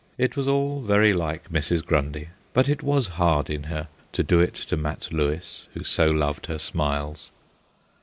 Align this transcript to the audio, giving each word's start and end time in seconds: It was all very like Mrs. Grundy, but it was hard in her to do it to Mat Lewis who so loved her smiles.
It 0.17 0.35
was 0.35 0.47
all 0.47 0.81
very 0.81 1.13
like 1.13 1.51
Mrs. 1.51 1.85
Grundy, 1.85 2.29
but 2.53 2.67
it 2.67 2.81
was 2.81 3.07
hard 3.19 3.51
in 3.51 3.65
her 3.65 3.87
to 4.13 4.23
do 4.23 4.39
it 4.39 4.55
to 4.55 4.75
Mat 4.75 5.09
Lewis 5.11 5.67
who 5.75 5.83
so 5.83 6.09
loved 6.09 6.47
her 6.47 6.57
smiles. 6.57 7.29